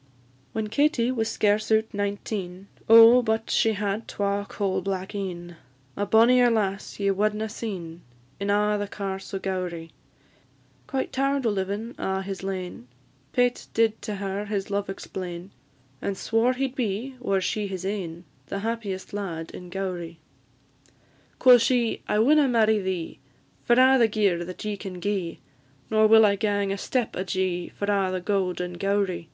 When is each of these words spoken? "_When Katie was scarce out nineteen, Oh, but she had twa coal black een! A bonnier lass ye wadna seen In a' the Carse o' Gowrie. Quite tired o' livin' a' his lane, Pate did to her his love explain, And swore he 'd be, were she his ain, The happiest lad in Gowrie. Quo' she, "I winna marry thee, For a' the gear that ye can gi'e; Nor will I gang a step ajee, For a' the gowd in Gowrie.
"_When 0.54 0.68
Katie 0.70 1.10
was 1.12 1.28
scarce 1.28 1.70
out 1.70 1.92
nineteen, 1.92 2.68
Oh, 2.88 3.20
but 3.20 3.50
she 3.50 3.74
had 3.74 4.08
twa 4.08 4.46
coal 4.48 4.80
black 4.80 5.14
een! 5.14 5.56
A 5.94 6.06
bonnier 6.06 6.50
lass 6.50 6.98
ye 6.98 7.10
wadna 7.10 7.50
seen 7.50 8.00
In 8.40 8.48
a' 8.48 8.78
the 8.78 8.88
Carse 8.88 9.34
o' 9.34 9.38
Gowrie. 9.38 9.90
Quite 10.86 11.12
tired 11.12 11.44
o' 11.44 11.50
livin' 11.50 11.94
a' 11.98 12.22
his 12.22 12.42
lane, 12.42 12.88
Pate 13.34 13.66
did 13.74 14.00
to 14.00 14.14
her 14.14 14.46
his 14.46 14.70
love 14.70 14.88
explain, 14.88 15.50
And 16.00 16.16
swore 16.16 16.54
he 16.54 16.68
'd 16.68 16.74
be, 16.76 17.16
were 17.20 17.42
she 17.42 17.66
his 17.66 17.84
ain, 17.84 18.24
The 18.46 18.60
happiest 18.60 19.12
lad 19.12 19.50
in 19.50 19.68
Gowrie. 19.68 20.18
Quo' 21.38 21.58
she, 21.58 22.00
"I 22.08 22.20
winna 22.20 22.48
marry 22.48 22.80
thee, 22.80 23.18
For 23.64 23.74
a' 23.74 23.98
the 23.98 24.08
gear 24.08 24.46
that 24.46 24.64
ye 24.64 24.78
can 24.78 24.98
gi'e; 24.98 25.40
Nor 25.90 26.06
will 26.06 26.24
I 26.24 26.36
gang 26.36 26.72
a 26.72 26.78
step 26.78 27.12
ajee, 27.16 27.68
For 27.78 27.84
a' 27.90 28.10
the 28.10 28.22
gowd 28.22 28.62
in 28.62 28.78
Gowrie. 28.78 29.28